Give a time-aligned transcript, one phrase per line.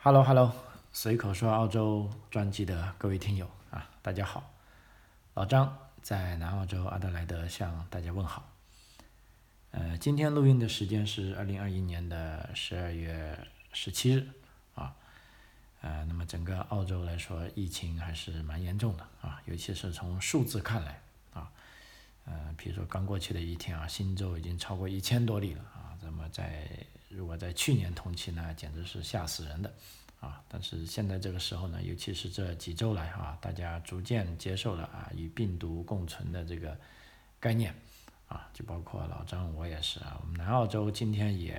[0.00, 0.52] Hello Hello，
[0.92, 3.50] 随口说澳洲专辑的各位听友。
[3.72, 4.48] 啊，大家好，
[5.34, 8.48] 老张在南澳洲阿德莱德向大家问好。
[9.72, 13.36] 呃，今天录音的时间是二零二一年的十二月
[13.72, 14.28] 十七日。
[14.76, 14.94] 啊，
[15.80, 19.02] 呃，那么整个澳洲来说，疫情还是蛮严重的。
[19.20, 21.00] 啊，尤其是从数字看来。
[21.34, 21.50] 啊，
[22.24, 25.62] 呃，比如说刚过去的一天啊，新州已经超过一千多例了。
[25.74, 26.68] 啊，那么在
[27.08, 29.74] 如果在去年同期呢，简直是吓死人的
[30.20, 30.42] 啊！
[30.46, 36.78] 但是现在这个时候呢，尤其是这几周来啊，大家逐渐接受了啊与病毒共存的这个
[37.40, 37.74] 概念
[38.28, 41.54] 啊，就包括老张我也是啊，我们南澳洲今天也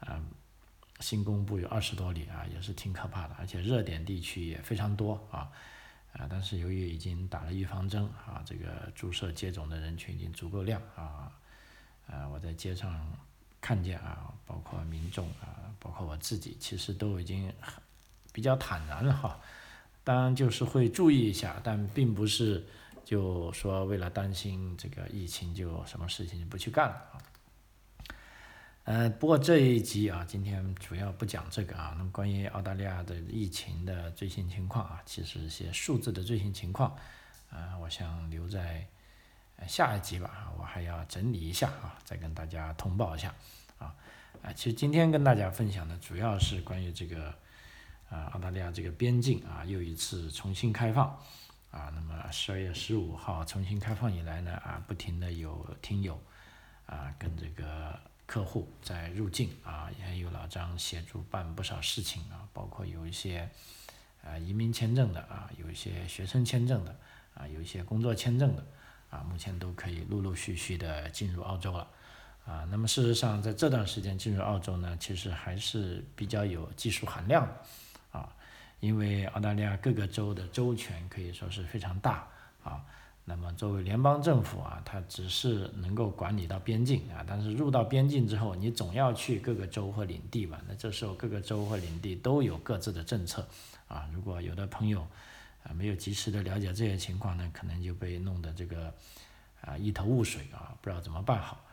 [0.00, 0.20] 啊
[0.98, 5.48] 新公布有二十多例啊，也是挺可怕的，而且热点地区也非常多啊
[6.12, 6.26] 啊！
[6.28, 11.32] 但是由于已经打了预防针啊，这个注射接种的人群已经足够量啊
[12.08, 13.16] 啊，我在街上。
[13.60, 17.52] 看见啊，包括民众啊，包括我自己，其实都已经
[18.32, 19.40] 比较坦然了哈。
[20.04, 22.64] 当然就是会注意一下，但并不是
[23.04, 27.22] 就说为了担心这个疫情就什么事情就不去干了啊。
[28.84, 31.94] 嗯，不过这一集啊，今天主要不讲这个啊。
[31.98, 36.96] 那么关于澳大利亚的疫情的最新情况啊，其实一些数字的最新情况
[37.50, 38.86] 啊，我想留在。
[39.66, 43.34] 下一集吧，我还要整理一下啊，再跟大家通报一下
[43.78, 43.94] 啊
[44.42, 47.34] 啊，其实今天跟大家分享的主要是关于这个
[48.08, 51.08] 啊澳大利亚这个边境啊又一次重新开放
[51.70, 56.18] 啊，那么十二月十五号重新开放以来呢啊，不停的有听友
[56.86, 63.50] 啊跟这个客户在入境啊，也有老张协助办不少事情啊，包括有一些
[64.24, 66.96] 啊移民签证的啊，有一些学生签证的
[67.34, 68.64] 啊，有一些工作签证的。
[69.10, 71.88] 啊，目前都可以陆陆续续的进入澳洲了，
[72.44, 78.28] 啊，那么事实上在这段时间进入澳洲呢，其实还是比较有技术含量的，啊，
[78.80, 82.28] 因为澳大利亚各个州的州权可以说是非常大，
[82.62, 82.84] 啊，
[83.24, 93.48] 那么作为联邦政府啊，它只是能够管理到边境啊，但是入到边境之后，你总要去各个州或领地吧，那这时候各个州或领地都有各自的政策，
[93.88, 95.06] 啊，如果有的朋友。
[95.64, 98.94] 啊，没有及时的了解这些情况呢，可能就被弄得这个
[99.60, 101.64] 啊一头雾水啊，不知道怎么办好。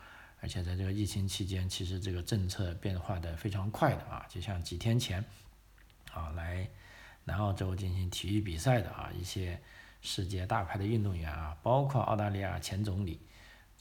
[0.41, 5.23] 而且在这个疫情期间，其实这个政策变化的非常快的啊，就像几天前
[6.13, 6.69] 啊来
[7.23, 9.59] 南澳洲进行体育比赛的啊一些
[10.01, 13.19] 世界大牌的运动员啊，包括澳大利亚前总理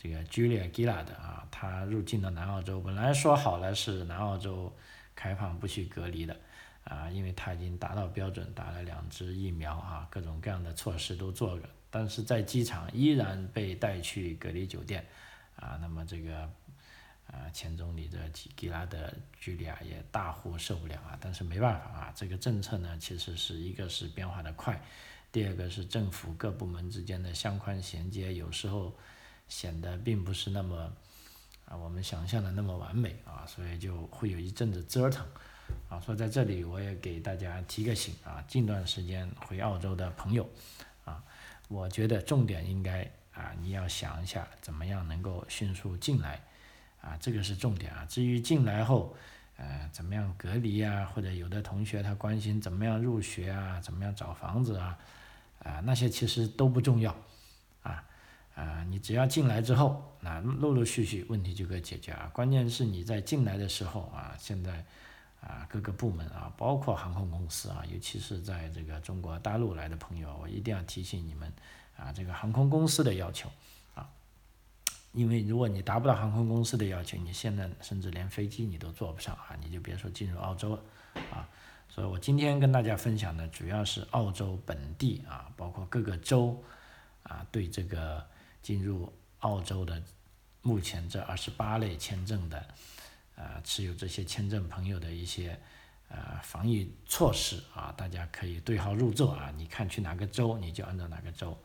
[0.01, 4.75] 这个 Julia Gillard 啊，他入境了南澳洲，本来说好了是南澳洲
[5.15, 6.41] 开放不许隔离的。
[6.85, 15.07] 啊，因为他已经达到标准，打了两支疫苗啊，各种各样的措施都做了，但是在机场依然被带去隔离酒店，
[15.57, 16.43] 啊，那么这个，
[17.27, 24.79] 啊，前总理的吉吉拉德居里亚也大呼受不了啊，但是没办法啊，这个政策呢，其实是一个是变化的快，
[25.33, 28.95] 第二个是政府各部门之间的相关衔接有时候
[29.49, 30.93] 显得并不是那么，
[31.65, 35.27] 啊，我们想象的那么完美啊，所以就会有一阵子折腾。
[35.89, 40.49] 啊，所以在这里我也给大家提个醒啊，近段时间回澳洲的朋友，
[41.05, 41.23] 啊，
[41.69, 43.03] 我觉得重点应该
[43.33, 46.41] 啊，你要想一下怎么样能够迅速进来，
[47.01, 48.05] 啊，这个是重点啊。
[48.07, 49.15] 至于进来后，
[49.57, 54.99] 呃，怎么样隔离啊，或者有的同学他关心怎么样入学啊，怎么样找房子啊，
[55.63, 57.15] 啊，那些其实都不重要，
[57.83, 58.03] 啊，
[58.55, 62.31] 啊，你只要进来之后，那陆陆续续问题就可以解决啊。
[62.33, 64.85] 关键是你在进来的时候啊，现在。
[65.47, 71.53] 啊，各个部门啊，包括航空公司啊，尤其是在这个中国大陆来的朋友，我一定要提醒你们
[71.99, 73.51] 啊，这个航空公司的要求
[73.95, 74.09] 啊，
[75.13, 80.83] 因为如果你达不到航空公司的要求，你现在甚至连飞机你都坐不上啊，你就别说进入澳洲了
[81.31, 81.47] 啊。
[81.91, 86.59] 所以我今天跟大家分享的主要是澳洲本地啊，包括各个州
[87.25, 88.27] 啊，对这个
[88.63, 90.03] 进入澳洲的
[90.63, 92.67] 目前这二十八类签证的。
[93.37, 95.59] 啊，持有这些签证朋友的一些
[96.09, 99.53] 呃防疫措施啊，大家可以对号入座啊。
[99.57, 101.59] 你看去哪个州，你就按照哪个州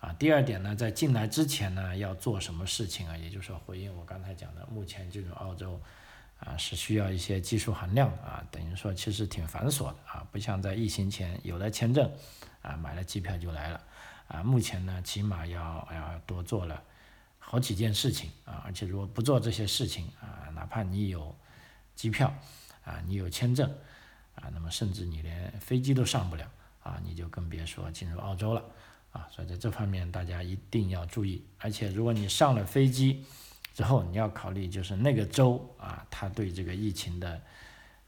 [0.00, 0.12] 啊。
[0.14, 3.16] 第二点呢，在进来之前呢，要做什么事情啊？
[3.16, 5.78] 也就是说，回应我刚才讲的，目前进入澳洲
[6.38, 12.10] 啊是需要一些技术含量啊，等于说其实挺繁琐的啊，不像在疫情前有了签证
[12.62, 13.80] 啊，买了机票就来了
[14.28, 14.42] 啊。
[14.42, 16.82] 目前呢，起码要要多做了。
[17.42, 21.34] 好几件事情啊，而且如果不做这些事情啊，哪怕你有
[21.96, 22.32] 机票
[22.84, 23.68] 啊，你有签证
[24.36, 26.48] 啊，那么甚至你连飞机都上不了
[26.84, 28.64] 啊，你就更别说进入澳洲了
[29.10, 29.26] 啊。
[29.32, 31.44] 所以在这方面大家一定要注意。
[31.58, 33.24] 而且如果你上了飞机
[33.74, 37.42] 之后，你要考虑就是那个州啊，它对这个疫情的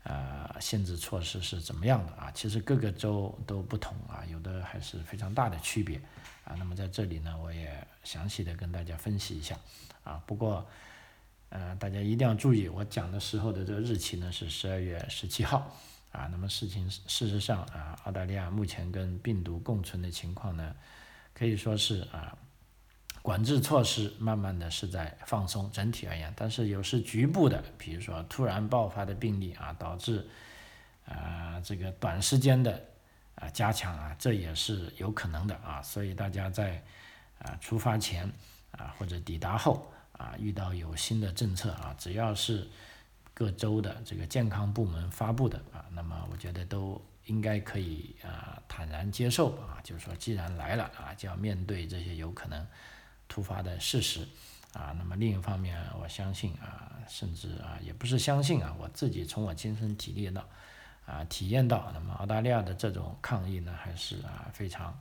[0.05, 2.31] 呃限制措施是怎么样的啊？
[2.33, 5.97] 其实各个州都不同啊，有的还是非常大的区别
[6.45, 6.55] 啊。
[6.59, 9.57] 那么在这里呢，我也详细的跟大家分析一下
[10.05, 10.23] 啊。
[10.27, 10.67] 不过，
[11.51, 15.75] 呃，大家一定要注意，我讲的时候的这个日期呢是十二月十七号
[16.11, 16.29] 啊。
[16.31, 20.75] 那么事情事实上啊，澳大利亚目前跟病毒共存的情况呢，
[21.33, 22.37] 可以说是啊。
[23.23, 30.27] 管制措施慢慢的是在放松，整体而言，但是有时局部的，比如说突然爆发的病例啊，导致
[31.07, 32.83] 啊这个短时间的
[33.37, 36.83] 啊加强啊，这也是有可能的啊，所以大家在
[37.39, 38.29] 啊出发前
[38.73, 39.89] 啊或者抵达后
[40.19, 42.69] 啊，遇到有新的政策啊，只要是
[43.33, 52.67] 各州的这个健康部门发布的啊，那么我觉得都应该可以啊坦然接受啊，就是说既然来了啊，就要面对这些有可能。
[53.33, 54.29] 突发的事实，
[54.75, 60.47] 啊，那么另一方面，我相信啊，甚至啊，也不是相信啊，我自己从我亲身体验到，
[61.07, 65.01] 啊，体验到，那么澳大利亚的这种抗疫呢，还是啊非常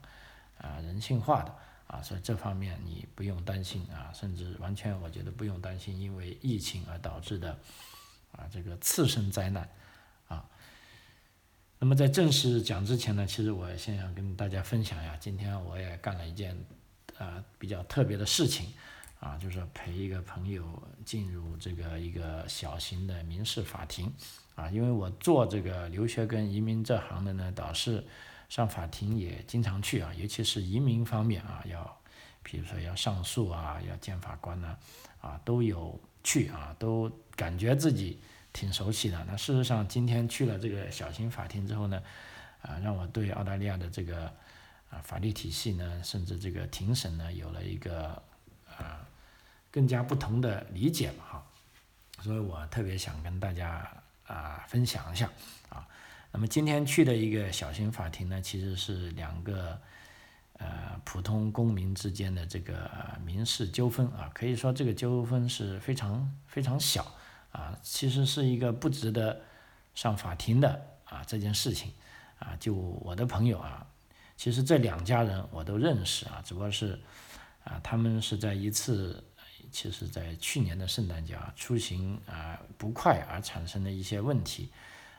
[0.56, 1.54] 啊人性化的
[1.86, 7.58] 啊，所以这方面你不用担心啊，甚至完全我觉得不用担心，因为疫情而导致的
[8.30, 9.68] 啊这个次生灾难
[10.28, 10.42] 啊。
[11.78, 16.56] 那么在正式讲之前呢，其实我先想跟大家分享一下，今天我也干了一件。
[17.22, 18.66] 啊，比较特别的事情，
[19.20, 20.64] 啊，就是陪一个朋友
[21.04, 24.12] 进入这个一个小型的民事法庭，
[24.56, 28.04] 啊，因为我做这个留学跟移民这行的呢，导师
[28.48, 31.96] 上法庭也经常去啊，尤其是移民方面啊，要，
[32.42, 34.76] 比如说要上诉啊，要见法官呢，
[35.20, 38.18] 啊，都有去啊，都感觉自己
[38.52, 39.24] 挺熟悉的。
[39.28, 42.02] 那事实上，今天去了这个小型法庭之后呢，
[42.62, 44.32] 啊，让我对澳大利亚的这个。
[44.92, 48.22] 啊，法律体系呢，甚至这个庭审呢，有了一个
[48.68, 49.00] 啊
[49.70, 51.46] 更加不同的理解嘛，哈，
[52.20, 53.90] 所以我特别想跟大家
[54.26, 55.30] 啊分享一下
[55.70, 55.88] 啊。
[56.30, 59.80] 那么今天去的一个小型法庭呢，其实是两个
[60.58, 62.90] 呃普通公民之间的这个
[63.24, 67.06] 民事纠纷啊，可以说这个纠纷是非常非常小
[67.50, 69.40] 啊，其实是一个不值得
[69.94, 71.92] 上法庭的啊这件事情
[72.38, 73.86] 啊，就我的朋友啊。
[74.42, 76.98] 其实这两家人我都认识啊，只不过是，
[77.62, 79.22] 啊，他们是在一次，
[79.70, 84.68] 其实在去年的圣诞节啊，出行啊不快而产生的一些问题。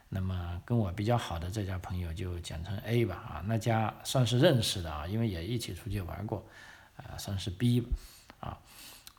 [0.09, 6.45] 那么跟我比较好的这家朋友就简称 A 吧，啊，那家算是认识的啊，因为也一起出去玩过，
[6.97, 7.81] 啊，算是 B，
[8.41, 8.59] 啊，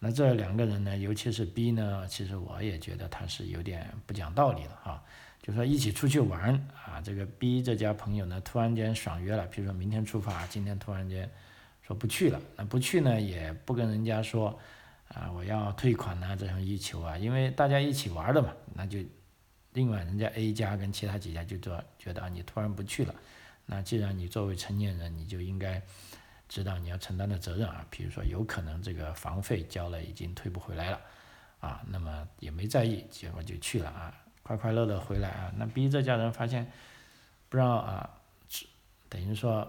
[0.01, 5.03] 那这两个人呢，尤其是 B 呢，其实我也觉得他是有点不讲道理的哈。
[5.45, 11.31] 就说一起出去玩啊，这个 B 这家朋友呢，突然间爽约了，比如说明天出发，今天突然间
[11.83, 14.59] 说不去了，那不去呢也不跟人家说
[15.09, 19.01] 啊，我要退款呐这种要求啊，因为大家一起玩的嘛，那就
[19.75, 23.15] 另外人家 A 家跟其他几家就说觉得啊你突然不去了，
[23.67, 25.83] 那既然你作为成年人，你就应该
[26.49, 30.99] 知道你要承担的责任啊，比如说有可能这个房费交了已经退不回来了
[31.61, 34.15] 啊，那么也没在意，结果就去了啊。
[34.45, 35.53] 快快乐乐回来啊！
[35.57, 36.71] 那 B 这家人发现，
[37.49, 38.11] 不知道啊，
[39.09, 39.67] 等于说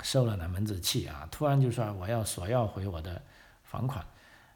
[0.00, 1.28] 受了哪门子气啊？
[1.28, 3.20] 突然就说我要索要回我的
[3.64, 4.06] 房款。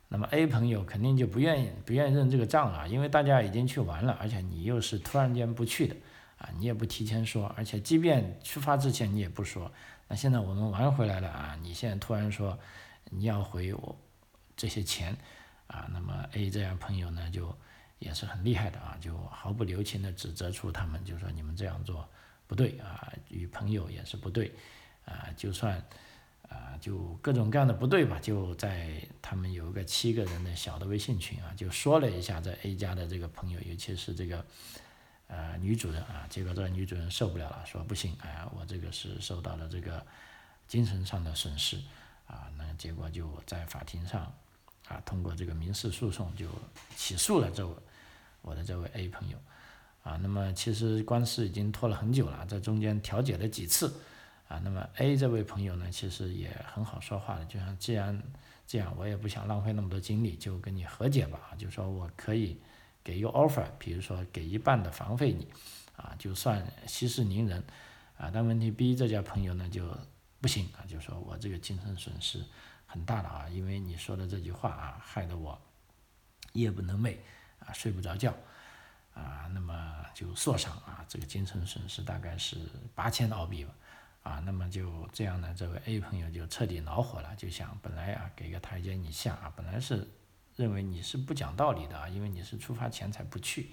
[0.07, 5.97] 那么 A 朋友肯定就不愿意不愿意认这个账了，因为大家已经去玩了，而且你又是突然间不去的
[6.39, 9.69] 啊，你也不提前说，而且即便出发之前你也不说。
[10.07, 12.57] 那现在我们玩回来了啊，你现在突然说
[13.11, 13.97] 你要回我
[14.57, 15.17] 这些钱
[15.67, 17.53] 啊，那么 A 这样朋友呢就。
[17.99, 22.09] 也是很厉害的啊，就毫不留情的指责出他们，就说你们这样做
[22.47, 24.53] 不对啊，与朋友也是不对
[25.05, 25.83] 啊，就算
[26.49, 34.45] 啊，就各种各样的不对吧，就在他们有一个七个人的小的微信群啊，就说了一下这 A 家的这个朋友，尤其是这个
[35.29, 40.05] 呃女主人啊，结果这个女主人受不了了，说不行，哎，我这个是受到了这个
[40.69, 41.81] 精神上的损失
[42.27, 44.33] 啊，那结果就在法庭上
[44.89, 46.47] 啊，通过这个民事诉讼就
[46.97, 47.75] 起诉了这位。
[48.43, 49.39] 我的这位 A 朋友，
[50.03, 53.91] 啊，那么其实官司已经拖了很久了，在中间调解了几次，
[54.49, 58.23] 啊，那么 A 这位朋友呢，其实也很好说话的，就像既然
[58.67, 62.61] 这样，我也不想浪费那么多精力，就跟你和解吧，就说我可以
[63.03, 65.49] 给一个 offer，比如说给一半的房费你，
[65.97, 67.65] 啊，就算息事宁人，
[68.19, 69.89] 啊，但问题 B 这家朋友呢就
[70.43, 72.45] 不行啊，就说我这个精神损失
[72.95, 75.61] 很大的啊，因为你说的这句话啊，害得我
[76.53, 77.19] 夜不能寐。
[77.67, 78.31] 啊，睡不着觉，
[79.15, 82.59] 啊，那么就索偿啊，这个精神损失大概是
[82.95, 83.73] 八千澳币吧，
[84.23, 90.07] 啊，那么就这样呢，这位 A 朋友就彻底恼火了，就想本来啊给个台阶你下啊，本来是
[90.57, 93.71] 认为你是不讲道理的啊，因为你是出发前才不去，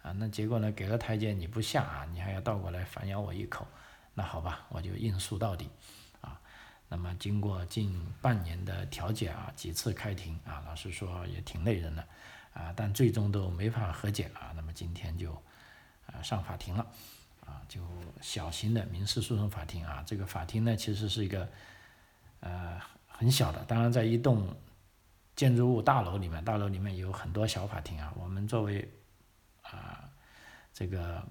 [0.00, 3.66] 啊，那结果呢给了台阶你不下啊，你还要倒过来反咬我一口，
[4.14, 5.68] 那好吧，我就硬诉到底，
[6.88, 12.06] 那么经过近半年的调解啊，几次开庭啊，老实说也挺累人的，
[12.52, 15.32] 啊，但最终都没法和解啊，那么今天就
[16.06, 16.86] 啊上法庭了，
[17.44, 17.80] 啊，就
[18.20, 21.48] 小型的民事诉讼法庭啊，这个法庭呢其实是一个
[22.40, 24.54] 呃很小的，当然在一栋。
[25.36, 28.10] 建筑物大楼里面，大楼里面有很多小法庭啊。
[28.16, 28.90] 我们作为
[29.60, 30.08] 啊
[30.72, 31.22] 这个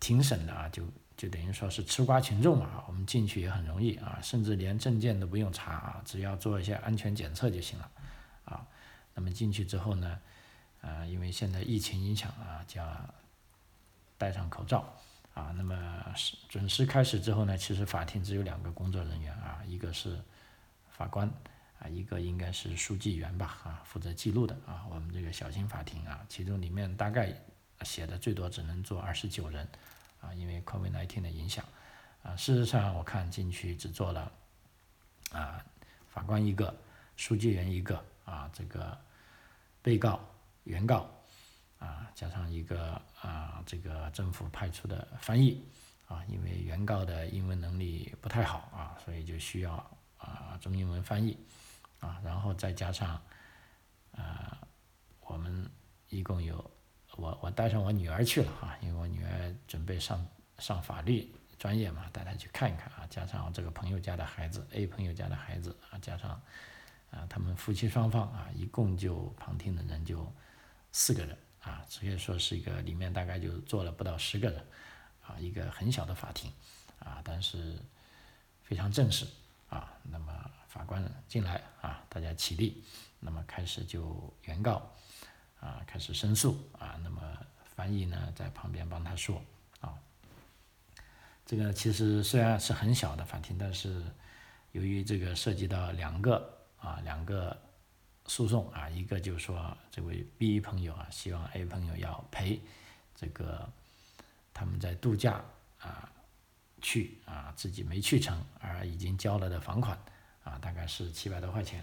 [0.00, 0.82] 庭审的啊，就
[1.16, 2.84] 就等于说是吃瓜群众嘛。
[2.86, 7.90] 我们进去也很容易啊，甚至连证件都不用查啊，只要做一些安全检测就行了
[8.44, 8.66] 啊。
[9.14, 10.18] 那么进去之后呢，
[10.80, 13.14] 啊，因为现在疫情影响啊，就要
[14.18, 14.92] 戴上口罩
[15.34, 15.52] 啊。
[15.56, 16.04] 那么
[16.48, 20.18] 准时开始之后呢，其实法庭只有两个工作人员啊，一个是
[20.90, 21.30] 法官。
[21.80, 24.86] 啊，一个应该是书记员吧，啊，负责记录的啊。
[24.88, 27.34] 我们这个小型法庭啊，其中里面大概
[27.82, 29.68] 写的最多只能坐二十九人，
[30.24, 31.64] 啊，因为 COVID-19 的影响，
[32.22, 34.32] 啊，事实上我看进去只做了
[35.32, 35.62] 啊，
[36.08, 36.74] 法官一个，
[37.16, 38.98] 书记员一个，啊，这个
[39.82, 40.18] 被告、
[40.64, 41.08] 原告，
[41.78, 45.62] 啊，加上一个啊，这个政府派出的翻译，
[46.08, 49.74] 啊，因为原告的英文能力不太好啊，所以就需要
[50.16, 51.38] 啊中英文翻译。
[52.00, 53.18] 啊，然后再加上，
[54.14, 54.58] 啊，
[55.20, 55.70] 我们
[56.10, 56.70] 一共有
[57.16, 60.26] 我我带上我女儿去了哈，因为我女儿准备上
[60.58, 66.30] 上法律专业嘛，带她去看一看啊，加上这个朋友家的孩子，A 朋友家的孩子啊，加上
[67.10, 70.30] 啊他们夫妻双方啊，一共就旁听的人就
[70.92, 74.64] 四个人啊，所以说是一个里面大概就坐了不到十个人
[75.26, 76.52] 啊，一个很小的法庭
[76.98, 77.78] 啊，但是
[78.62, 79.26] 非常正式
[79.68, 80.32] 啊，那么。
[80.74, 82.82] 法官进来啊，大家起立，
[83.20, 84.90] 那么开始就原告
[85.64, 87.22] 啊开始申诉啊，那么
[87.64, 89.42] 翻译呢在旁边帮他说
[89.80, 89.94] 啊，
[91.46, 94.04] 这个其实虽然是很小的法庭，但是
[94.72, 97.56] 由于这个涉及到两个啊两个
[98.26, 102.60] 诉讼啊，一个就是说这位 B 朋友啊希望 A 朋友要赔
[103.16, 103.66] 这个
[104.52, 105.42] 他们在度假
[105.78, 106.12] 啊
[106.82, 109.98] 去啊自己没去成而已经交了的房款。
[110.44, 111.82] 啊，大概是七百多块钱，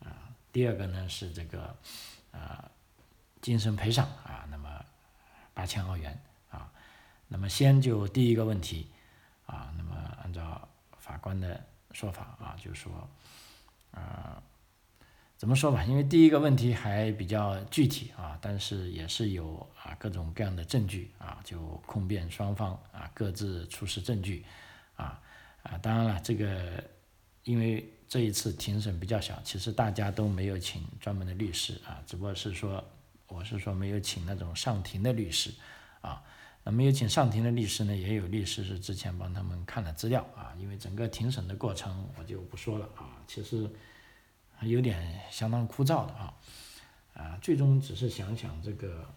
[0.00, 1.74] 啊，第二个呢是这个，
[2.30, 2.70] 啊，
[3.46, 4.84] 精神赔偿啊，那么
[5.54, 6.68] 八千澳元啊，
[7.28, 8.88] 那么先就第一个问题，
[9.46, 13.08] 啊，那么按照法官的说法啊，就是说，
[13.92, 14.42] 啊，
[15.36, 24.44] 怎么说吧，因为第一个问题还比较具体啊，但是也是有啊各种各样的证据啊，就控辩双方啊各自出示证据，
[24.96, 25.22] 啊
[25.62, 26.82] 啊，当然了这个。
[27.44, 32.84] 因为这一次庭审比较小，其实大家都没有请专门的律师啊，只不过是说，
[33.28, 35.52] 我是说没有请那种上庭的律师
[36.00, 36.22] 啊。
[36.62, 40.52] 那没有请上庭的律师呢，也有律师是之前帮他们看了资料啊。
[40.58, 43.70] 因为整个庭审的过程我就不说了啊，其实
[44.62, 46.34] 有点相当枯燥的啊
[47.14, 49.08] 啊，最终只是想想这个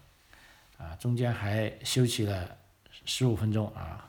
[0.78, 2.56] 啊，中间还休息了
[3.04, 4.06] 十五分钟啊。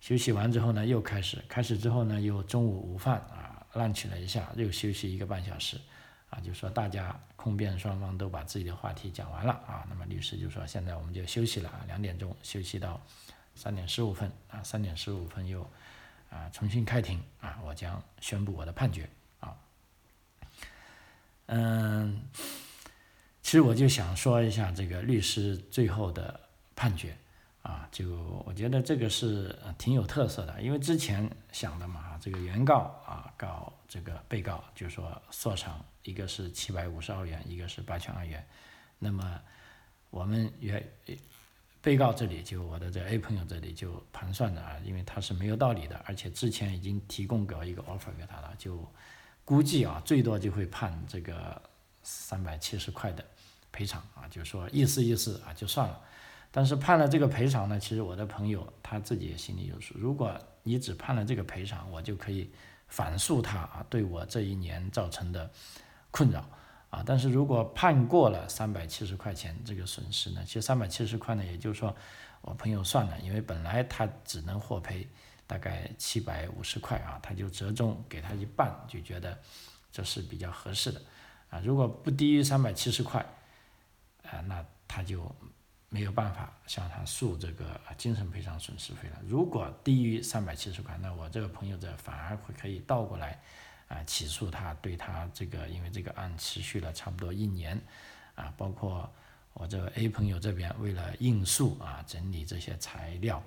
[0.00, 5.78] 休息完之后呢，又开始，开始之后呢，又中午午饭啊乱吃了一下，又休息一个半小时，
[6.30, 13.00] 啊，就说大家控辩双方都把自己的话题讲完了啊，那么律师就说现在我们就休息了啊，两点钟休息到
[13.54, 15.62] 三点十五分啊，三点十五分又
[16.28, 19.08] 啊重新开庭啊，我将宣布我的判决
[19.40, 19.56] 啊，
[21.46, 22.20] 嗯，
[23.40, 26.38] 其实我就想说一下这个律师最后的
[26.76, 27.16] 判决。
[27.62, 38.42] 啊，就我觉得这个是挺有特色的，因为之前想的嘛，这个原告啊告这个被告，就说索偿一个是七百五十澳元，一个是八千澳元，
[38.98, 39.38] 那么
[40.08, 40.82] 我们原
[41.82, 48.90] 被告这里就我的这 A 朋友这里就盘算的啊，因为他是没有道理的，而且之前已经提供过一个 offer 给他了，就
[49.44, 51.60] 估计啊最多就会判这个
[52.02, 53.22] 三百七十块的
[53.70, 56.00] 赔偿啊，就说意思意思啊就算了。
[56.52, 59.96] 但是判了这个赔偿呢，其实我的朋友他自己也心里有数。
[59.96, 62.50] 如果你只判了这个赔偿，我就可以
[62.88, 65.48] 反诉他啊，对我这一年造成的
[66.10, 66.44] 困扰
[66.90, 67.04] 啊。
[67.06, 71.94] 但是如果判过了三百七十块钱这个损失呢，其实三百七十块呢，也就是说
[72.40, 75.08] 我朋友算了，因为本来他只能获赔
[75.46, 79.38] 大概七百五十块啊，他就折中给他一半，就觉得
[79.92, 81.00] 这是比较合适的
[81.48, 81.62] 啊。
[81.64, 83.24] 如果不低于三百七十块，
[84.24, 85.32] 啊，那他就。
[85.92, 89.20] 没有办法向他诉这个精神赔偿损失费了。
[89.26, 93.38] 如果低于三百七十块，那我这个朋友这反而会可以倒过来，
[93.88, 97.78] 啊，起诉他，对他这个，因为这个案持续了差不多一年，
[98.36, 99.12] 啊，包括
[99.52, 103.42] 我这 A 朋友这边为了应诉啊，整理这些材料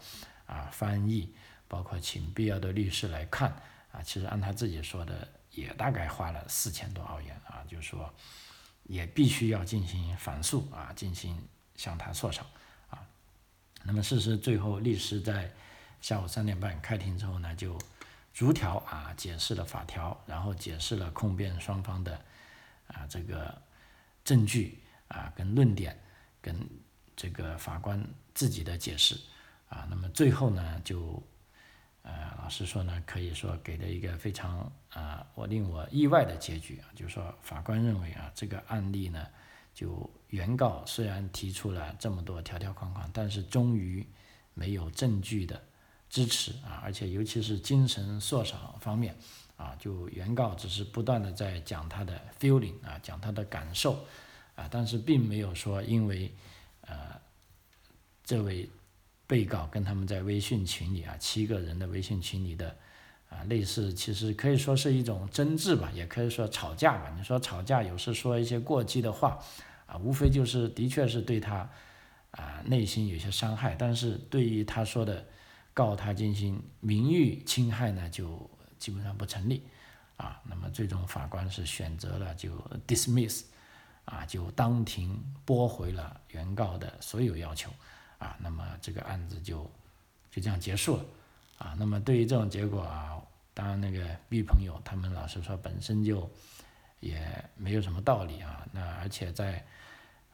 [0.45, 1.33] 啊，翻译，
[1.69, 3.49] 包括请必要的律师来看
[3.93, 8.13] 啊，其实按他自己说的，也大概花了四千多澳元啊，就是说
[8.83, 11.41] 也必须要进行反诉啊，进行
[11.75, 12.45] 向他索偿
[12.89, 13.05] 啊。
[13.83, 15.51] 那么事实最后律师在
[16.01, 17.77] 下午三点半开庭之后呢，就
[18.33, 22.19] 逐条啊解释了法条，然后解释了控辩双方的
[22.87, 23.61] 啊这个
[24.23, 25.99] 证据啊跟论点。
[26.43, 26.69] 跟
[27.15, 29.17] 这个法官自己的解释
[29.69, 31.23] 啊，那么最后呢，就
[32.01, 39.25] 呃，老实说呢，可以说给了一个非常啊，我令我意外的结局啊，就是说法官认为啊，这个案例呢，
[39.73, 44.03] 就原告虽然提出了这么多条条框框，但是终于
[44.55, 45.61] 没有证据的
[46.09, 49.15] 支持啊，而且尤其是精神索偿方面
[49.57, 54.03] 啊，就原告只是不断的在讲他的 feeling 啊，讲他的感受。
[54.55, 56.31] 啊，但是并没有说因为，
[56.81, 56.95] 呃，
[58.23, 58.67] 这位
[59.27, 62.75] 被告跟他们在微信群里啊，七个人的微信群里的
[63.29, 67.13] 啊，类似其实可以说是一种争执吧，也可以说吵架吧。
[67.17, 69.39] 你说吵架有时说一些过激的话，
[69.97, 71.69] 无非就是的确是对他
[72.31, 75.25] 啊内心有些伤害，但是对于他说的
[75.73, 79.63] 告他进行名誉侵害呢，就基本上不成立
[80.17, 80.41] 啊。
[80.45, 82.51] 那么最终法官是选择了就
[82.87, 83.43] dismiss。
[84.05, 87.71] 啊，就当庭驳回了原告的所有要求，
[88.17, 89.63] 啊，那么这个案子就
[90.29, 91.05] 就这样结束了，
[91.57, 93.15] 啊，那么对于这种结果啊，
[93.53, 96.29] 当然那个 B 朋友他们老实说本身就
[96.99, 97.17] 也
[97.55, 99.65] 没有什么道理啊，那而且在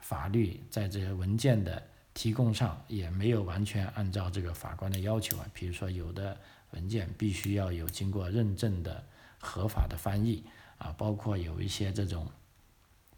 [0.09, 1.83] 法律在这些文件的
[2.15, 6.35] 提供上也没有完全按照这个法官的要求啊，比如说有的
[6.71, 9.03] 文件必须要有经过认证的
[9.37, 10.43] 合法的翻译
[10.79, 12.27] 啊，包括有一些这种。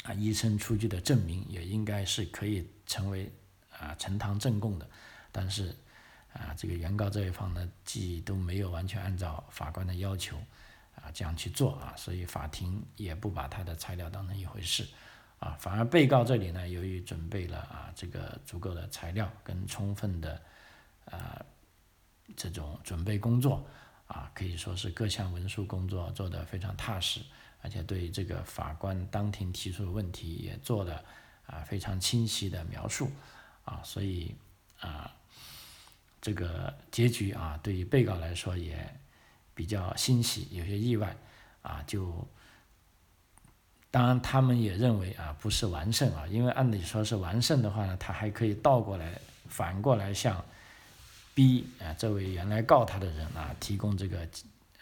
[0.03, 3.31] 啊，医生出具的证明也应该是可以成为
[3.77, 4.89] 啊呈堂证供的，
[5.31, 5.75] 但是
[6.33, 10.37] 啊这个原告这一方呢，既都没有完全按照法官的要求
[10.95, 14.87] 啊这样去做啊，所以法庭也不把他的材料当成一回事
[15.41, 20.39] 啊，反而被告这里呢，由于准备了啊这个足够的材料跟充分的
[21.05, 21.43] 啊
[22.37, 23.65] 这种准备工作
[24.05, 27.21] 啊，可以说是各项文书工作做得非常踏实。
[27.63, 31.03] 而且对这个法官当庭提出的问题也做了
[31.45, 33.11] 啊非常清晰的描述
[33.65, 34.35] 啊，所以
[34.79, 35.11] 啊
[36.21, 38.87] 这个结局啊对于被告来说也
[39.55, 41.15] 比较欣喜，有些意外
[41.63, 42.27] 啊就
[43.91, 50.43] 当然他们也认为啊不是完胜啊，因为按理说是完胜的话呢，他还可以倒过来反过来向
[51.35, 54.27] B 啊这位原来告他的人啊提供这个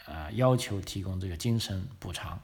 [0.06, 2.40] 啊要求提供这个精神补偿。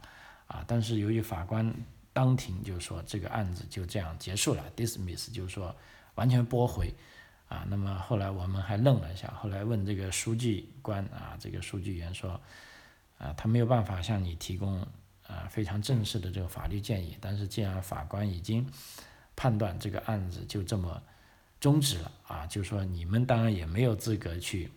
[0.47, 1.73] 啊，但是由于法官
[2.13, 5.75] 当庭就说这个案子就这样结束了，dismiss 就是说
[6.13, 6.93] 完全驳回，
[7.47, 12.39] 啊，那么后来我们还愣了一下，后来问这个书记官啊，这个书记员说，
[13.17, 14.85] 啊，他没有办法向你提供
[15.27, 18.67] 啊非常正式的这个法律建议，但是既然法官已经
[19.35, 21.01] 判断这个案子就这么
[21.59, 24.71] 终止了，啊，就说你们当然也没有资格去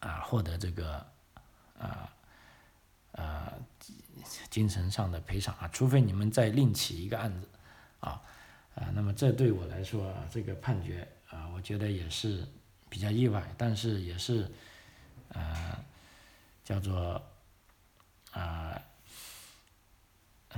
[0.00, 1.06] 啊获得这个
[1.78, 2.12] 啊
[3.12, 3.52] 啊。
[4.48, 7.48] 精神上的赔偿啊，除非你们再另起一个案子，
[8.00, 8.22] 啊，
[8.74, 12.46] 啊，那么这对我来说，这个判决啊，我觉得也是
[12.88, 14.48] 比较意外，但是也是，
[15.30, 15.76] 呃，
[16.62, 17.20] 叫做
[18.30, 18.80] 啊，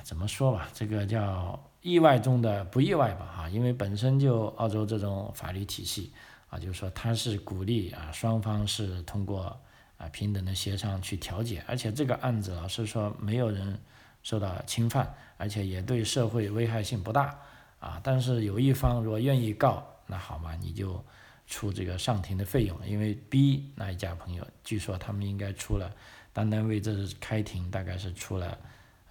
[0.02, 6.12] 怎么说吧，这个叫意外中的不意外吧，哈，因为本身就澳洲这种法律体系
[6.48, 9.61] 啊，就是说它是鼓励啊，双方是通过。
[9.96, 13.78] 啊，平等的协商去调解，而且这个案子老实说没有人
[14.24, 17.38] 受到侵犯，而且也对社会危害性不大
[17.78, 18.00] 啊。
[18.02, 21.02] 但是有一方如果愿意告，那好嘛，你就
[21.46, 25.88] 出这个上庭的费用，因为 B 那一家朋友，据说他们应该出了，
[26.33, 28.59] 单单为这次开庭大概是出了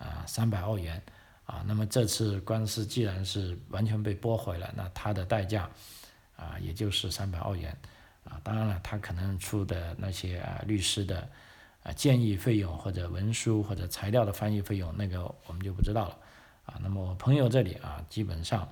[0.03, 1.01] 啊三百澳元
[1.45, 1.63] 啊。
[1.65, 5.69] 那么这次官司既然是完全被驳回了，那他的代价
[6.35, 7.75] 啊也就是三百澳元。
[8.25, 11.27] 啊，当然了，他可能出的那些啊律师的
[11.83, 16.17] 啊建议费用或者文书或者材料的翻译费用，那个我们就不知道了。
[16.65, 18.65] 啊，那么我朋友这里啊，基本上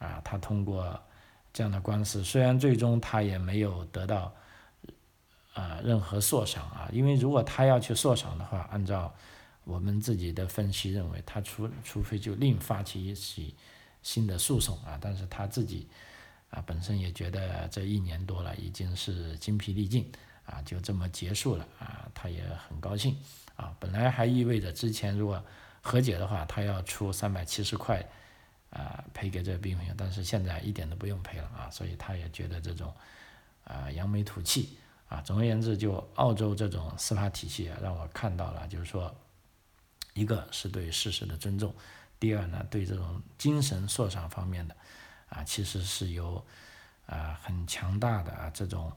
[0.00, 1.00] 啊，他通过
[1.52, 4.34] 这样的官司，虽然最终他也没有得到
[5.54, 9.14] 啊任何索偿啊，因为如果他要去索偿的话，按照
[9.68, 13.54] 我们自己的分析认为，他除除非就另发起一起
[14.02, 15.86] 新的诉讼啊，但是他自己。
[16.50, 20.10] 啊，本身也觉得这一年多了已经是精疲力尽，
[20.46, 23.14] 啊，就这么结束了，啊，他也很高兴，
[23.54, 25.44] 啊，本来还意味着之前如果
[25.82, 28.02] 和解的话，他要出三百七十块，
[28.70, 32.94] 啊赔给这个 B 朋友，但是现在一点都不用赔了啊，所以他也觉得这种
[33.64, 34.78] 啊扬眉吐气
[35.10, 35.20] 啊。
[35.20, 39.14] 总而言之，就澳洲这种司法体系啊，让我看到了，就是说，
[40.18, 41.74] 一个是对事实的尊重，
[42.18, 44.74] 第二呢，对这种精神索偿方面的
[45.28, 46.44] 啊，其实是有
[47.06, 48.92] 啊很强大的啊这种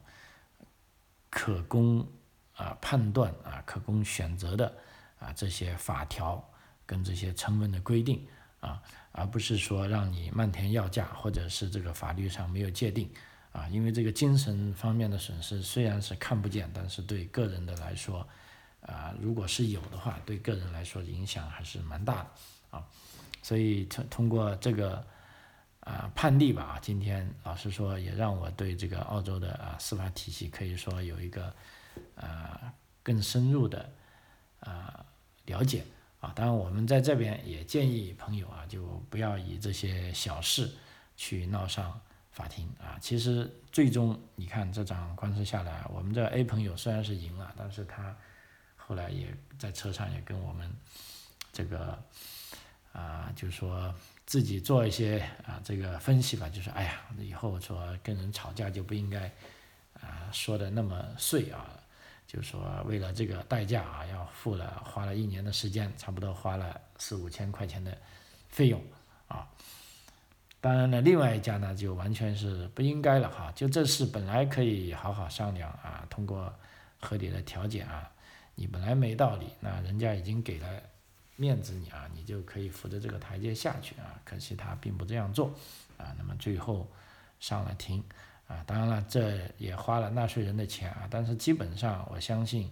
[1.29, 2.07] 可供
[2.55, 4.73] 啊判断啊可供选择的
[5.19, 6.43] 啊这些法条
[6.85, 8.25] 跟这些成文的规定
[8.59, 8.81] 啊。
[9.13, 13.11] 而不是说让你漫天要价，或者是这个法律上没有界定，
[13.51, 18.25] 啊，因为这个精神方面的损失虽然是看不见，但是对个人的来说，
[18.81, 22.29] 啊，如果是有的话，对个人来说影响还是蛮大的，
[22.77, 22.85] 啊，
[23.41, 25.05] 所以通通过这个
[25.81, 31.53] 啊判例吧，今天老实说也让我对这个澳洲的啊司法体系可以说有一个
[32.15, 33.89] 啊更深入的
[34.59, 35.05] 啊
[35.45, 35.83] 了解。
[36.21, 40.71] 啊，当然我们在这边也建议朋友啊，就不要以这些小事
[41.17, 42.95] 去闹上法庭啊。
[43.01, 48.15] 其实最终你看这场官司下来，我们这 A 朋友虽然是赢了，但是他
[48.91, 49.25] 后来也
[49.57, 50.69] 在车上也跟我们
[51.53, 51.97] 这个
[52.91, 59.31] 啊，就是说自己做一些啊这个分析吧，就是哎呀，以后说跟人吵架就不应该
[59.93, 61.69] 啊说的那么碎啊。
[62.27, 67.97] 就说为了这个代价啊，要付了花了一年的时间，差不多花了四五千块钱的
[68.49, 68.83] 费用
[69.29, 69.47] 啊。
[70.59, 73.53] 当然了，另外一家呢就完全是不应该了哈。
[73.55, 76.53] 就这事本来可以好好商量啊，通过
[76.99, 78.11] 合理的调解啊，
[78.55, 80.67] 你本来没道理，那人家已经给了
[81.35, 84.19] 面子你啊，你就可以扶着这个台阶下去啊。
[84.23, 85.53] 可惜他并不这样做
[85.97, 86.87] 啊，那么最后
[87.39, 88.03] 上了庭。
[88.47, 92.69] 啊，当然了，这也花了纳税人的钱啊，但是基本上我相信，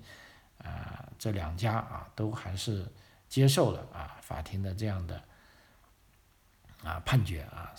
[0.58, 2.86] 啊，这两家啊都还是
[3.30, 5.24] 接受了啊法庭的这样的
[6.84, 7.74] 啊判决啊，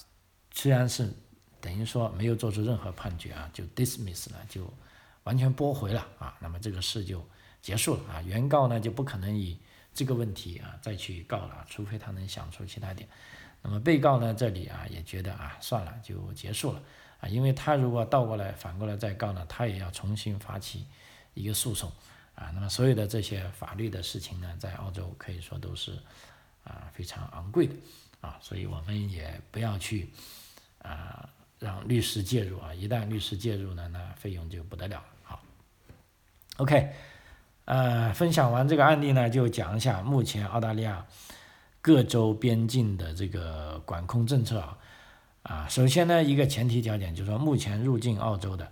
[0.51, 1.13] 虽然是
[1.61, 4.73] 等于说没有做出任何判决啊，就 dismiss 了，就
[5.25, 7.23] 完全驳回了啊，那么这个事就
[7.63, 9.59] 结束了啊，原告呢就不可能以
[9.93, 13.09] 这个问题啊再去告了，除非他能想出其他点，
[13.63, 16.83] 那么被告呢这里啊也觉得啊算了就结束了。
[17.21, 20.87] 啊，因为他如果倒过来反过来再告呢，他也要重新发起
[21.35, 21.93] 一个诉讼，
[22.35, 25.99] 啊，那么所有的这些法律的事情呢，在澳洲可以说都是
[26.65, 27.75] 啊非常昂贵的，
[28.23, 30.09] 啊，所以我们也不要去
[30.81, 35.05] 啊让律师介入啊，一旦律师介入呢，那费用就不得了。
[35.23, 35.45] 好
[36.57, 36.91] ，OK，
[37.71, 41.07] 呃，分享完这个案例呢，就讲一下目前澳大利亚
[41.81, 44.77] 各州边境的这个管控政策啊。
[45.45, 48.69] 啊，首先呢，一个前提条件就是说，目前入境澳洲的，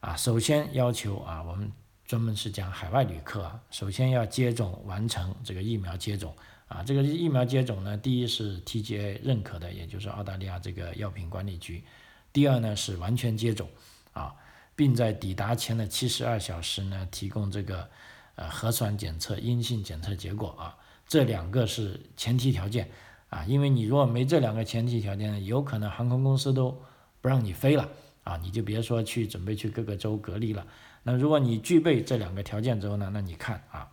[0.00, 1.72] 啊，首先要求啊，我们
[2.04, 6.36] 专门是讲海外旅客啊，首先要接种完成这个疫苗接种。
[6.68, 11.82] 啊，这个疫苗接种呢，第一是 TGA 认可的，也就是澳大利亚这个药品管理局，
[12.30, 13.66] 第二呢是完全接种。
[14.12, 14.34] 啊，
[14.76, 17.88] 并在抵达前的七十二小时呢提供这个
[18.36, 22.90] 呃核酸检测阴性检测结果啊，这两个是前提条件。
[23.30, 26.80] 啊，因为你如果没这两个前提条件，有可能航空公司都
[27.20, 27.88] 不让你飞了
[28.22, 30.64] 啊，你就别说去准备去各个州隔离了。
[31.02, 33.90] 那如果你具备这两个条件之后呢，那你看啊，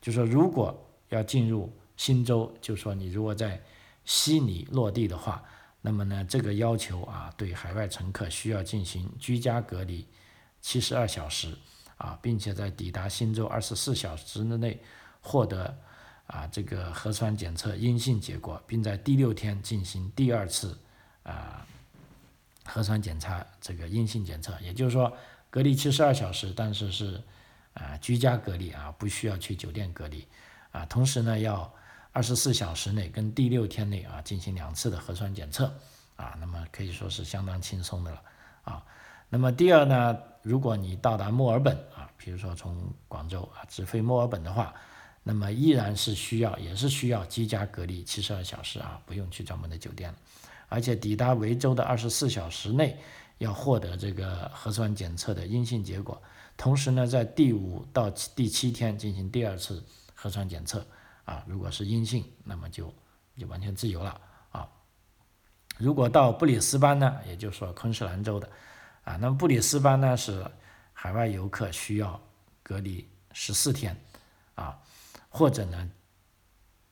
[0.00, 3.60] 就说如果要进入新州，就说你如果在
[4.04, 5.42] 悉尼落地的话，
[5.80, 10.06] 那么呢这个要求啊，对海外乘客需要进行居家隔离
[10.60, 11.58] 七十二小时
[12.04, 14.78] 啊，并且在抵达新州二十四小时之内
[15.20, 15.74] 获得。
[16.26, 20.74] 啊，这个核酸检测阴性结果，并在第六天进行第二次
[21.22, 21.66] 啊
[22.64, 25.14] 核酸检查，这个阴性检测，也就是说
[25.50, 27.22] 隔离七十二小时，但是是
[27.74, 30.26] 啊居家隔离啊，不需要去酒店隔离
[30.72, 30.86] 啊。
[30.86, 31.70] 同时呢，要
[32.12, 35.70] 二十四小时内跟第六天内啊进行两次的核酸检测
[36.16, 38.22] 啊，那么可以说是相当轻松的了
[38.62, 38.82] 啊。
[39.28, 41.76] 那么第二呢，如果你到达墨尔本，
[42.24, 44.74] 比如说从广州啊直飞墨尔本的话。
[45.26, 50.14] 那么依然是需要，也是需要居家隔离七十二小时啊，不用去专门的酒店。
[50.68, 52.98] 而且抵达维州的二十四小时内
[53.38, 56.22] 要获得这个核酸检测的阴性结果，
[56.58, 59.82] 同时呢，在第五到第七天进行第二次
[60.14, 60.86] 核酸检测
[61.24, 62.92] 啊，如果是阴性，那么就
[63.38, 64.20] 就完全自由了
[64.52, 64.68] 啊。
[65.78, 68.46] 如果到布里斯班呢，也就是说昆士兰州的
[69.04, 70.44] 啊，那么布里斯班呢是
[71.04, 72.18] 海外游客需要
[72.62, 73.94] 隔离十四天
[74.54, 74.78] 啊。
[75.28, 75.90] 或者呢，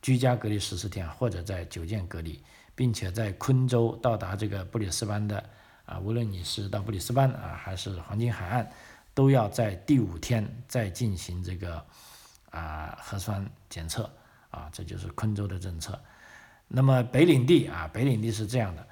[0.02, 2.42] 居家隔离十四天，或者在酒店隔离，
[2.74, 5.42] 并且在昆州到达这个布里斯班的
[5.86, 8.68] 啊，无论你是到布里斯班啊，还是黄金海岸，
[9.14, 11.82] 都要在第五天再进行这个
[12.50, 14.12] 啊核酸检测
[14.50, 15.98] 啊，这就是昆州的政策。
[16.68, 18.86] 那么北领地啊，北领地是这样的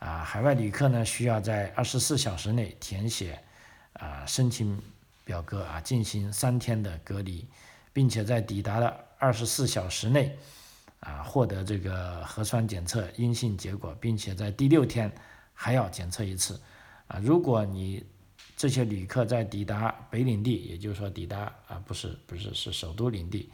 [0.00, 3.38] 啊，海外旅客呢需要在二十四小时内填写
[3.94, 4.80] 啊申请
[5.24, 7.46] 表格啊，进行三天的隔离，
[7.92, 10.36] 并且在抵达的二十四小时内
[11.00, 15.10] 啊获得这个核酸检测阴性结果，并且在第六天
[15.52, 16.60] 还要检测一次
[17.06, 17.18] 啊。
[17.22, 18.04] 如果你
[18.56, 23.50] 这些旅客在抵达北领地，也就是说抵达啊不是不是是首都领地，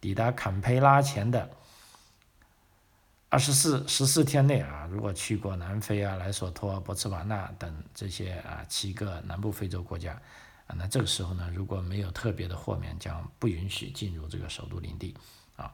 [0.00, 1.50] 抵达坎培拉前的。
[3.30, 10.20] 二十四十四天内啊，如果去过南非啊、莱索托、博茨瓦纳等这些啊七个南部非洲国家
[10.66, 15.16] 啊，那这个时候呢，如果没有特别的豁免，将不允许进入这个首都领地
[15.54, 15.72] 啊。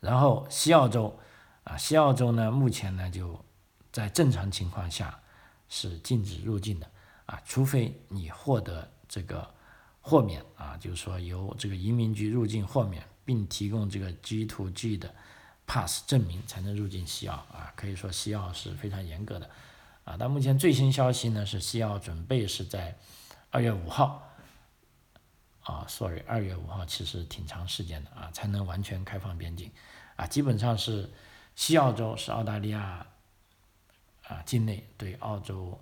[0.00, 1.18] 然后西澳洲
[1.64, 3.44] 啊，西澳洲呢，目前呢就
[3.92, 5.20] 在正常情况下
[5.68, 6.90] 是禁止入境的
[7.26, 9.52] 啊，除非你获得这个
[10.00, 15.14] 豁免啊，就是说由这个移民局入境豁免，并提供这个 G to G 的。
[15.66, 19.48] Pass 证明才能入境西澳啊，可以说西澳是非常严格的
[20.04, 20.16] 啊。
[20.18, 22.96] 但目前最新消息呢是西澳准备是在
[23.50, 24.30] 二月五号
[25.62, 29.70] 啊，sorry，二月五号其实挺长时间的啊，才能完全开放边境
[30.16, 30.26] 啊。
[30.26, 31.10] 基本上是
[31.54, 33.06] 西澳洲是澳大利亚
[34.26, 35.80] 啊境内对澳洲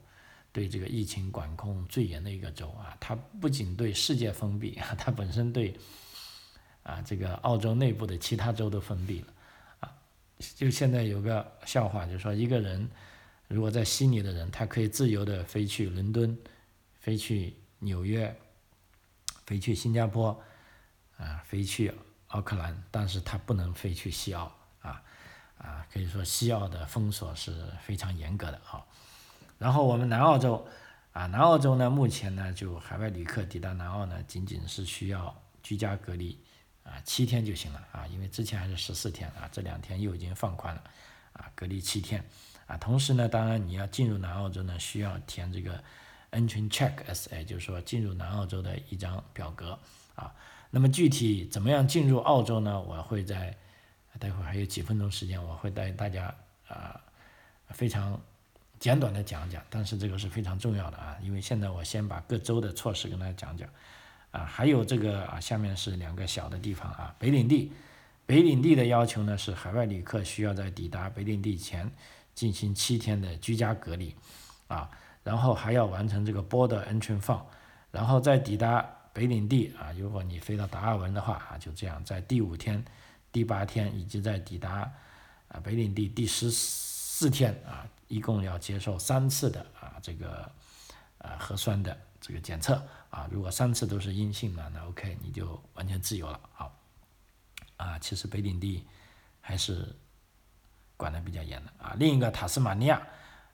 [0.53, 2.97] 对这个疫情管控最严的一个州啊。
[3.01, 5.77] 它不仅对世界封闭，它本身对
[6.85, 9.27] 啊这个澳洲内部的其他州都封闭了。
[10.57, 12.89] 就现在有个笑话，就是说一个人
[13.49, 16.37] 如果在悉尼的人，他可以自由的飞去伦敦，
[16.99, 18.35] 飞去纽约，
[19.47, 20.39] 飞去新加坡，
[21.17, 21.93] 啊，飞去
[22.29, 24.51] 奥克兰，但是他不能飞去西澳，
[24.81, 25.03] 啊，
[25.59, 28.85] 啊，可以说西澳的封锁是非常严格的啊。
[29.59, 30.67] 然后我们南澳洲，
[31.13, 36.39] 啊，南澳洲呢，目前呢，就海外旅客抵达南澳呢，仅仅是需要居家隔离。
[36.85, 40.83] 啊，七天就行了啊，因为之前还是十四天啊，这两天又已经放宽了，
[41.33, 42.25] 啊，隔离七天，
[42.67, 45.83] 啊，同时呢，当然你要进入南澳洲呢，需要填这个
[46.33, 49.79] Entry Check SA，就是说进入南澳洲的一张表格，
[50.17, 50.35] 啊，
[50.71, 52.81] 那么具体怎么样进入澳洲呢？
[52.81, 53.57] 我会在
[54.19, 56.35] 待会还有几分钟时间，我会带大家
[56.67, 57.01] 啊
[57.71, 58.21] 非常
[58.81, 63.69] 简短的讲讲，但是这个是非常重要的啊，因为现在我先把各州的措施跟大家讲讲。
[64.33, 67.71] 啊，还有这个啊，下面是两个小的地方啊，北领地，
[68.25, 71.91] 北领地的要求呢是海外旅客需要在抵达北领地前
[72.35, 74.17] 进行七天的居家隔离，
[74.69, 74.91] 啊，
[75.23, 77.43] 然后还要完成这个 board entry form，
[77.91, 82.83] 然后在抵达北领地啊，如果你飞到达尔文的话啊，就这样在第五天、
[83.31, 84.91] 第八天以及在抵达
[85.49, 90.51] 啊北领地第十四天啊，一共要接受三次的啊这个
[91.19, 92.83] 啊核酸的这个检测。
[93.13, 96.41] 啊，如果三次都是阴性的，那 OK，你就完全自由了。
[96.55, 96.75] 好，
[97.77, 98.87] 啊，其实北领地
[99.39, 99.95] 还是
[100.97, 101.95] 管的比较严的啊。
[101.99, 103.03] 另一个塔斯马尼亚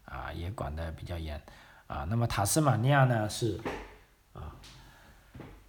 [0.05, 1.43] 啊也管的比较严
[1.89, 2.05] 啊。
[2.05, 3.61] 那么塔斯马尼亚呢是
[4.33, 4.55] 啊，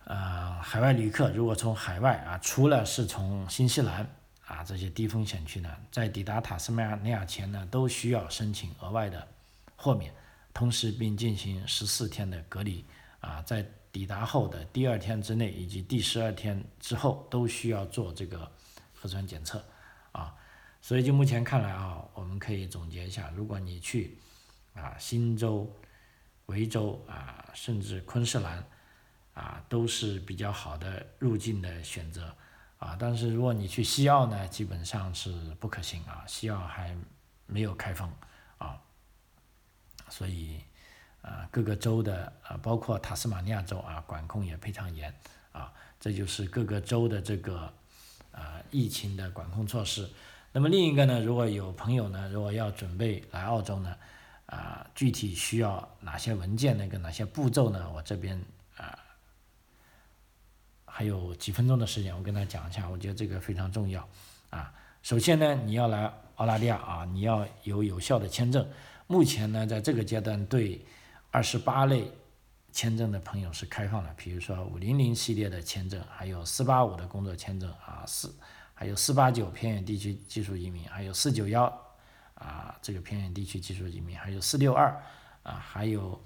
[0.03, 4.07] 呃，海外旅客如果从海外啊，除了是从新西兰
[4.45, 9.27] 啊这些低风险区呢，在抵达塔斯马尼亚前呢，都需要申请额外的
[9.75, 10.13] 豁免，
[10.53, 12.85] 同时并进行十四天的隔离
[13.19, 13.65] 啊，在
[13.99, 18.49] 抵达后的第二天之内以及第十二天之后都需要做这个
[18.95, 19.61] 核酸检测
[20.13, 20.33] 啊，
[20.81, 24.17] 所以就目前看来啊，我们可以总结一下，如果你去
[24.73, 25.69] 啊新州、
[26.45, 28.65] 维州啊，甚至昆士兰
[29.33, 32.33] 啊，都是比较好的入境的选择
[32.77, 36.95] 啊，但是如果你去西澳呢，基本上是不可行啊，西澳还
[37.47, 38.09] 没有开放
[38.59, 38.81] 啊，
[40.07, 40.61] 所以。
[41.21, 45.13] 啊，各个州的啊，包括塔斯马尼亚州啊，管控也非常严
[45.51, 45.73] 啊。
[45.99, 47.71] 这就是各个州的这个
[48.31, 50.09] 啊疫情的管控措施。
[50.51, 53.95] 那么另一个呢，如果有朋友呢，如果要准备来澳洲呢，
[54.45, 57.91] 啊，具体需要哪些文件，那个哪些步骤呢？
[57.93, 58.41] 我这边
[58.77, 58.97] 啊
[60.85, 64.07] 还有几分钟的时间，我跟他讲一下，我觉得这个非常重要
[64.49, 64.73] 啊。
[65.03, 68.67] 首先呢，你要来澳大利亚啊，你要有有效的签证。
[69.07, 70.81] 目前呢，在这个阶段对
[71.31, 72.11] 二十八类
[72.71, 78.35] 签证的朋友是开放的，比如说五零零系列的签证，还有四八五的工作签证啊，四
[78.73, 81.65] 还有四八九偏远地区技术移民，还有四九幺
[82.33, 84.89] 啊这个偏远地区技术移民，还有四六二
[85.43, 86.19] 啊，还有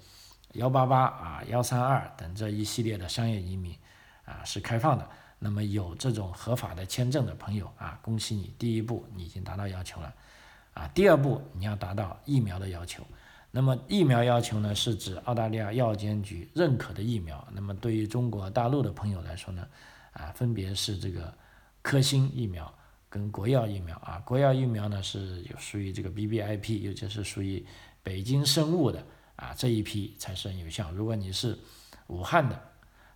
[0.52, 3.76] 幺八八啊幺三二等这一系列的商业移民
[4.24, 5.08] 啊是开放的。
[5.38, 10.14] 那么有这种合法的签证的朋友啊，恭喜你，第一步你已经达到要求了
[10.72, 13.06] 啊，第二步你要达到疫苗的要求。
[13.56, 17.46] 那么疫苗要求呢，是指澳大利亚药监局认可的疫苗。
[17.52, 19.64] 那么对于中国大陆的朋友来说呢，
[20.12, 21.32] 啊，分别是这个
[21.80, 22.74] 科兴疫苗、
[23.08, 27.64] 跟国药疫苗啊，国药疫苗呢是有属于这个 B B I P，尤其是属于
[28.02, 30.90] 北京生物的啊这一批才是有效。
[30.90, 31.56] 如果你是
[32.08, 32.60] 武汉的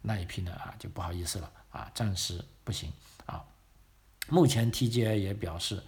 [0.01, 2.93] 那一批呢啊，就不好意思了啊，暂时不行
[3.27, 3.45] 啊。
[4.29, 5.83] 目前 T G A 也表示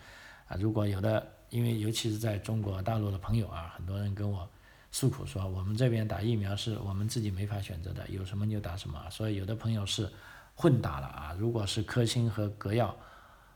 [0.48, 4.48] 啊，如果有的，因为尤其是在中国大陆的朋友啊，很多人跟我
[4.90, 10.10] 诉苦说，我们这边打疫苗是我们自己没法选择的，有什么就打什么，所以有的朋友是
[10.54, 11.36] 混打了啊。
[11.38, 12.96] 如果是科兴和格药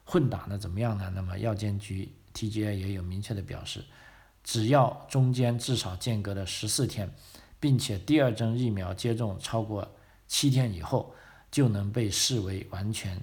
[0.04, 1.10] 混打那怎么样呢？
[1.14, 3.84] 那么药监局 T G A 也有明确的表示，
[4.42, 7.10] 只要中间至少间隔了十四天。
[7.60, 9.90] 并且第二针疫苗接种超过
[10.26, 11.14] 七天以后，
[11.50, 13.18] 就能被视为完全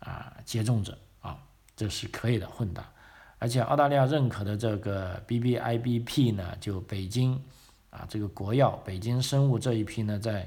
[0.00, 1.42] 啊接种者啊，
[1.74, 2.92] 这是可以的混打。
[3.40, 7.42] 而且澳大利亚认可的这个 B B I B P 呢，就北京
[7.88, 10.46] 啊这个国药北京生物这一批呢，在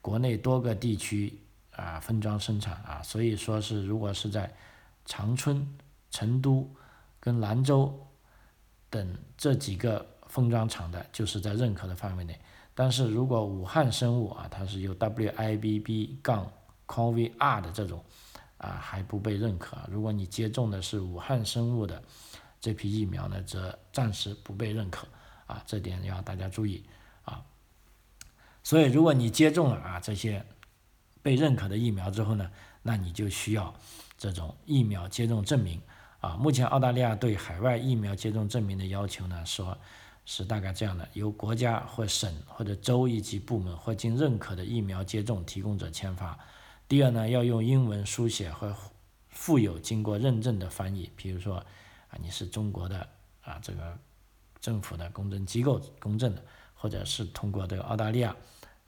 [0.00, 1.38] 国内多个地区
[1.76, 4.50] 啊分装生产啊，所以说是如果是在
[5.04, 5.68] 长春、
[6.10, 6.66] 成都
[7.20, 7.94] 跟兰州
[8.88, 12.40] 等这几个封装厂的，就是在认可的范围内。
[12.74, 16.50] 但是如果武汉生物啊，它是有 WIBB 杠
[16.86, 18.02] COVR 的这种
[18.56, 19.76] 啊，还不被认可。
[19.90, 22.02] 如果你接种的是武汉生物的
[22.60, 25.08] 这批疫苗呢，则暂时不被认可
[25.46, 26.84] 啊，这点要大家注意
[27.24, 27.44] 啊。
[28.62, 30.44] 所以如果你接种了啊这些
[31.22, 32.50] 被认可的疫苗之后呢，
[32.82, 33.74] 那你就需要
[34.18, 35.80] 这种疫苗接种证明
[36.20, 36.36] 啊。
[36.36, 39.76] 目前澳大利亚对海外疫苗接种证明的要求呢，说。
[40.26, 46.38] 是大概这样的：由国家或省或者州一级部门或经认可的疫苗接种提供者签发。
[46.86, 48.76] 第二呢，要用英文书写和
[49.30, 51.64] 附有经过认证的翻译，比如说
[52.10, 53.08] 啊，你是中国的
[53.42, 53.98] 啊这个
[54.60, 56.44] 政府的公证机构公证的，
[56.74, 58.36] 或者是通过这个澳大利亚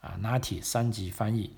[0.00, 1.56] 啊 NATI 三级翻译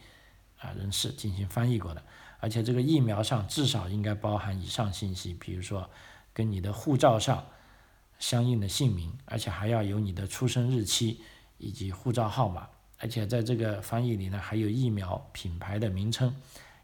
[0.61, 2.03] 啊人士进行翻译过的。
[2.41, 5.91] 而且这个疫苗上至少应该包含以上信息，比如说
[6.33, 7.45] 跟你的护照上。
[8.17, 11.21] 相应的姓名，而且还要有你的出生日期
[11.59, 16.35] 以及护照号码，而且在这个翻译里呢，还有疫苗品牌的名称，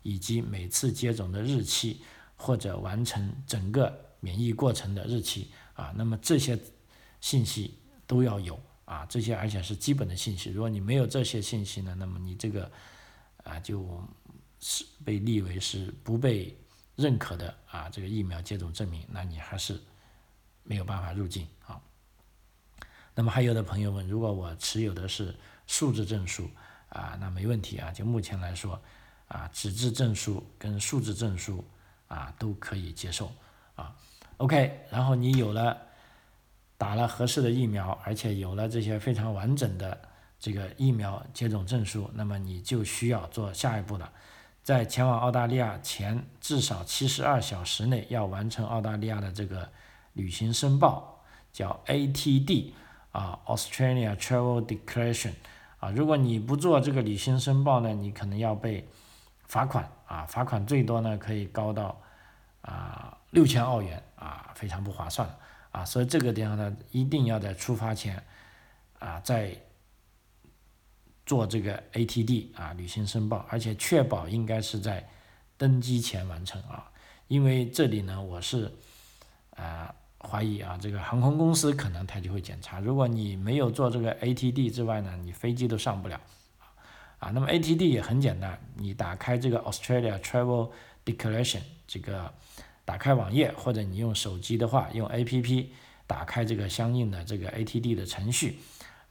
[0.02, 2.02] 以及每次接种的日期
[2.36, 5.92] 或者完成整个免疫过程的日期啊。
[5.96, 6.58] 那么这些
[7.20, 10.50] 信息都要有啊，这些而且是基本的信息。
[10.50, 12.70] 如果你没有这些信息呢，那么你这个
[13.44, 14.02] 啊就
[14.60, 16.56] 是被立为是不被
[16.96, 19.80] 认可的啊这个疫苗接种证明，那你还是。
[20.62, 21.80] 没有办法入境啊。
[23.14, 25.34] 那么还有的朋友问，如果我持有的是
[25.66, 26.48] 数字证书
[26.90, 27.90] 啊，那没问题啊。
[27.90, 28.80] 就目前来说
[29.26, 31.64] 啊，纸质证书跟数字证书
[32.06, 33.32] 啊都可以接受
[33.74, 33.96] 啊。
[34.40, 35.76] OK，然后你有了
[36.76, 40.00] 打了合适的疫苗，而且有了这些非常完整的
[40.38, 44.10] 这个疫苗接种证书，那么你就需要做下一步了，
[44.62, 49.68] 在前往澳大利亚前至少七十二小时内要完成澳大利亚的这个。
[50.14, 51.22] 旅行申报
[51.52, 52.72] 叫 ATD
[53.12, 55.30] 啊，Australia Travel Declaration
[55.78, 58.88] 啊，如果你不做这个旅行申报呢，你可能要被
[59.44, 61.96] 罚款啊，罚款最多呢可以高到
[62.62, 65.28] 啊六千澳元啊，非常不划算
[65.72, 68.22] 啊，所以这个地方呢，一定要在出发前
[68.98, 69.56] 啊，在
[71.24, 75.08] 做这个 ATD 啊旅行申报，而且确保应该是在
[75.56, 76.90] 登机前完成啊，
[77.28, 78.72] 因为这里呢，我是
[79.56, 79.94] 啊。
[80.22, 82.78] 怀疑啊，这个航空公司可能他就会检查。
[82.78, 86.20] 如果你没有做这个 ATD 之外呢，你飞机都上不了
[87.18, 87.30] 啊。
[87.30, 90.72] 那么 ATD 也很简单，你打开这个 Australia Travel
[91.06, 92.30] Declaration 这个
[92.90, 95.68] 打开网页，或者你用手机的话，用 APP
[96.08, 98.58] 打开这个相应的这个 ATD 的程序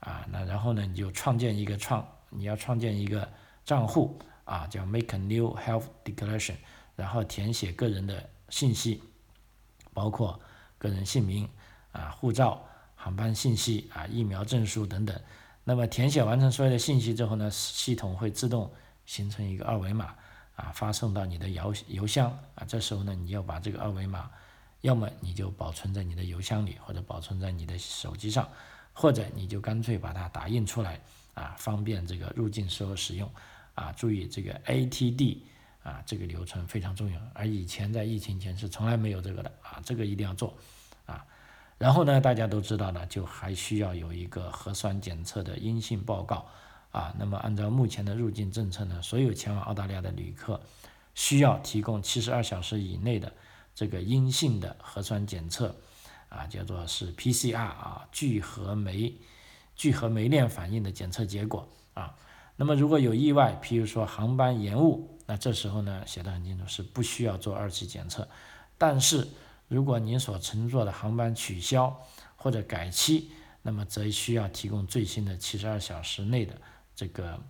[0.00, 3.26] 啊，那然后呢，你就创建一个创，你要创建一个
[3.64, 6.56] 账户啊，叫 Make a New Health Declaration，
[6.94, 9.02] 然后填写个人的信息，
[9.94, 10.38] 包括。
[10.76, 11.48] 个人姓名
[11.92, 15.18] 啊，护照、航班信息啊，疫苗证书等等。
[15.64, 18.70] 那么填写完成所有的信息之后呢，系统会自动
[19.06, 20.14] 形成一个二维码
[20.60, 22.64] 啊，发送到你的邮邮箱啊。
[22.68, 24.30] 这时候呢，你要把这个二维码，
[24.82, 28.46] 要么你就保存在你的邮箱里，或者保存在你的手机上，
[28.92, 31.00] 或者你就干脆把它打印出来
[31.34, 33.30] 啊，方便这个入境时候使用
[33.74, 33.90] 啊。
[33.92, 35.38] 注意这个 ATD。
[35.82, 40.54] 啊，这个流程非常重要，而以前在疫情前是从来没有这个的啊，这个一定要做
[41.06, 41.24] 啊。
[41.78, 46.46] 然后呢，大家都知道呢，就还需要有一个核酸检测的阴性报告
[46.90, 47.14] 啊。
[47.18, 50.60] 那么按照目前的入境政策呢，所有前往澳大利亚的旅客
[51.14, 53.32] 需要提供七十二小时以内的
[53.74, 55.74] 这个阴性的核酸检测
[56.28, 59.14] 啊，叫做是 PCR 啊，聚合酶
[59.74, 62.14] 聚合酶链反应的检测结果啊。
[62.56, 68.28] 那么如果有意外，譬如说航班延误，那这时候呢写的很清楚，是不需要做二次检测，
[68.76, 69.26] 但是
[69.66, 71.98] 如果您所乘坐的航班取消
[72.36, 73.30] 或者改期，
[73.62, 76.60] 那么则需要提供最新的七十二小时内的
[77.00, 77.40] 这个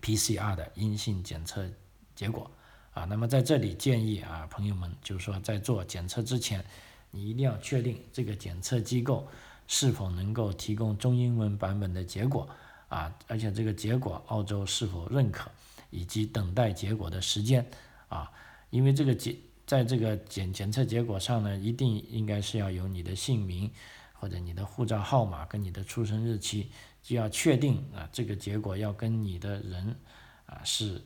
[0.00, 1.68] PCR 的阴性检测
[2.14, 2.48] 结果
[2.94, 3.04] 啊。
[3.06, 6.64] 那么在这里建议啊，朋友们就是说在做检测之前，
[7.10, 9.26] 你一定要确定这个检测机构
[9.66, 12.48] 是否能够提供中英文版本的结果
[12.86, 15.50] 啊，而且这个结果澳洲是否认可，
[15.90, 17.68] 以及等待结果的时间
[18.06, 18.30] 啊，
[18.70, 19.36] 因为这个检
[19.66, 23.68] 在这个检检测结果上呢，一定应该是要有你的姓名。
[24.14, 26.70] 或者你的护照号码跟你的出生日期
[27.02, 29.98] 就要确定啊，这个结果要跟你的人
[30.46, 31.02] 啊是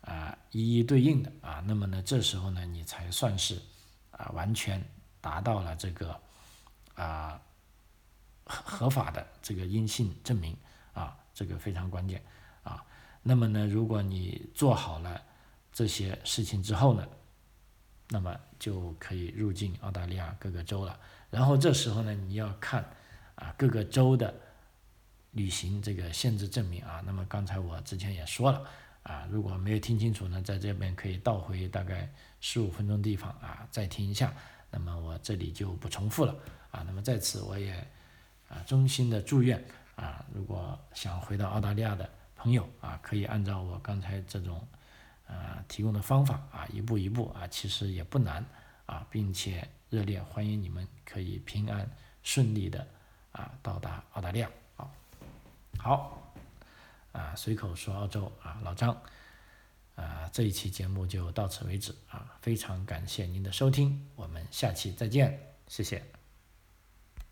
[0.00, 3.60] 啊一一对应的啊，那么呢这时候呢你才算是
[4.12, 4.82] 啊完全
[5.20, 6.20] 达到了这个
[6.94, 7.40] 啊
[8.44, 10.56] 合合法的这个阴性证明
[10.92, 12.22] 啊，这个非常关键
[12.62, 12.84] 啊。
[13.22, 15.20] 那么呢如果你做好了
[15.72, 17.06] 这些事情之后呢，
[18.08, 20.98] 那么就可以入境澳大利亚各个州了。
[21.30, 22.84] 然后这时候呢，你要看
[23.36, 24.34] 啊各个州的
[25.32, 27.02] 履行这个限制证明啊。
[27.04, 28.64] 那么刚才我之前也说了
[29.02, 32.10] 啊，如果没有听清楚呢，在这边可以倒回大概
[32.40, 34.32] 十五分钟地方啊，再听一下。
[34.70, 36.34] 那么我这里就不重复了
[36.70, 36.82] 啊。
[36.86, 37.74] 那么在此我也
[38.48, 39.62] 啊衷心的祝愿
[39.96, 44.66] 啊，如果想回到澳大利亚的朋友啊，可以按照我刚才这种
[45.26, 48.44] 啊提供的方法啊，一步一步啊，其实也不难
[48.86, 49.68] 啊，并且。
[49.92, 51.86] 热烈欢迎你们，可以平安
[52.22, 52.88] 顺利的
[53.32, 54.48] 啊到达澳大利亚。
[55.82, 56.32] 好，
[57.10, 58.96] 啊随口说澳洲啊老张，
[59.96, 66.21] 啊这一期节目就到此为止啊，非常感谢您的收听，我们下期再见，谢谢。